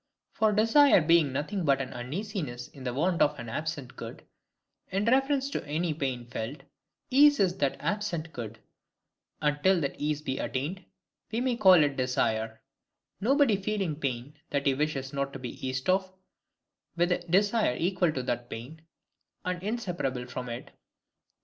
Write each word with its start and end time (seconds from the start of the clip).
For 0.31 0.51
desire 0.51 0.99
being 0.99 1.31
nothing 1.31 1.63
but 1.63 1.79
an 1.79 1.93
uneasiness 1.93 2.69
in 2.69 2.83
the 2.83 2.91
want 2.95 3.21
of 3.21 3.37
an 3.37 3.49
absent 3.49 3.95
good, 3.95 4.25
in 4.89 5.05
reference 5.05 5.47
to 5.51 5.63
any 5.67 5.93
pain 5.93 6.25
felt, 6.25 6.63
ease 7.11 7.39
is 7.39 7.57
that 7.59 7.77
absent 7.79 8.33
good; 8.33 8.57
and 9.43 9.59
till 9.61 9.79
that 9.81 9.99
ease 9.99 10.23
be 10.23 10.39
attained, 10.39 10.83
we 11.31 11.39
may 11.39 11.55
call 11.55 11.73
it 11.83 11.97
desire; 11.97 12.63
nobody 13.19 13.55
feeling 13.55 13.95
pain 13.95 14.33
that 14.49 14.65
he 14.65 14.73
wishes 14.73 15.13
not 15.13 15.33
to 15.33 15.37
be 15.37 15.63
eased 15.67 15.87
of, 15.87 16.11
with 16.97 17.11
a 17.11 17.19
desire 17.19 17.75
equal 17.77 18.11
to 18.11 18.23
that 18.23 18.49
pain, 18.49 18.81
and 19.45 19.61
inseparable 19.61 20.25
from 20.25 20.49
it. 20.49 20.71